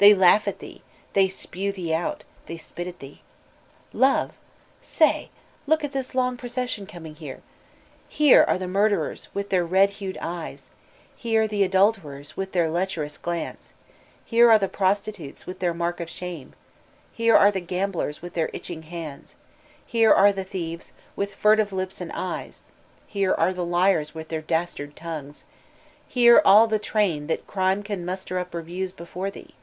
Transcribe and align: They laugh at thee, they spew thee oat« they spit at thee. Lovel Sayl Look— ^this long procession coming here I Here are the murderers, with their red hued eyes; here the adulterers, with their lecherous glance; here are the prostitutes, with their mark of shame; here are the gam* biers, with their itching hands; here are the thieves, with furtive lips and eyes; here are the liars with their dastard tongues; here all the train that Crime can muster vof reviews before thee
They 0.00 0.14
laugh 0.14 0.46
at 0.46 0.60
thee, 0.60 0.82
they 1.14 1.26
spew 1.26 1.72
thee 1.72 1.92
oat« 1.92 2.22
they 2.46 2.56
spit 2.56 2.86
at 2.86 3.00
thee. 3.00 3.20
Lovel 3.92 4.36
Sayl 4.80 5.26
Look— 5.66 5.80
^this 5.82 6.14
long 6.14 6.36
procession 6.36 6.86
coming 6.86 7.16
here 7.16 7.38
I 7.42 7.42
Here 8.08 8.44
are 8.46 8.58
the 8.58 8.68
murderers, 8.68 9.26
with 9.34 9.50
their 9.50 9.66
red 9.66 9.90
hued 9.98 10.16
eyes; 10.20 10.70
here 11.16 11.48
the 11.48 11.64
adulterers, 11.64 12.36
with 12.36 12.52
their 12.52 12.70
lecherous 12.70 13.18
glance; 13.18 13.72
here 14.24 14.48
are 14.52 14.56
the 14.60 14.68
prostitutes, 14.68 15.46
with 15.48 15.58
their 15.58 15.74
mark 15.74 15.98
of 15.98 16.08
shame; 16.08 16.52
here 17.12 17.34
are 17.36 17.50
the 17.50 17.58
gam* 17.60 17.90
biers, 17.92 18.22
with 18.22 18.34
their 18.34 18.50
itching 18.52 18.82
hands; 18.84 19.34
here 19.84 20.12
are 20.12 20.32
the 20.32 20.44
thieves, 20.44 20.92
with 21.16 21.34
furtive 21.34 21.72
lips 21.72 22.00
and 22.00 22.12
eyes; 22.14 22.64
here 23.08 23.34
are 23.34 23.52
the 23.52 23.66
liars 23.66 24.14
with 24.14 24.28
their 24.28 24.42
dastard 24.42 24.94
tongues; 24.94 25.42
here 26.06 26.40
all 26.44 26.68
the 26.68 26.78
train 26.78 27.26
that 27.26 27.48
Crime 27.48 27.82
can 27.82 28.04
muster 28.06 28.36
vof 28.36 28.54
reviews 28.54 28.92
before 28.92 29.32
thee 29.32 29.54